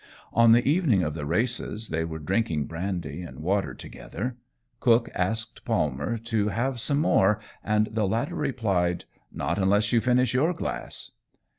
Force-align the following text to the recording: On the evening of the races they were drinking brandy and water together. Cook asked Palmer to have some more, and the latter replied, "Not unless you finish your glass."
On 0.33 0.51
the 0.51 0.67
evening 0.67 1.03
of 1.03 1.13
the 1.13 1.27
races 1.27 1.89
they 1.89 2.03
were 2.03 2.17
drinking 2.17 2.65
brandy 2.65 3.21
and 3.21 3.37
water 3.37 3.75
together. 3.75 4.35
Cook 4.79 5.09
asked 5.13 5.63
Palmer 5.63 6.17
to 6.17 6.47
have 6.47 6.79
some 6.79 6.99
more, 7.01 7.39
and 7.63 7.85
the 7.91 8.07
latter 8.07 8.33
replied, 8.33 9.05
"Not 9.31 9.59
unless 9.59 9.93
you 9.93 10.01
finish 10.01 10.33
your 10.33 10.53
glass." 10.53 11.11